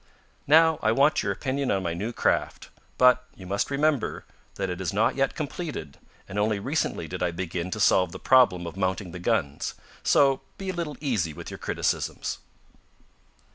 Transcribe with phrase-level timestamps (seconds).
[0.47, 2.69] Now I want your opinion on my new craft.
[2.97, 7.29] But, you must remember that it is not yet completed, and only recently did I
[7.29, 9.75] begin to solve the problem of mounting the guns.
[10.01, 12.39] So be a little easy with your criticisms."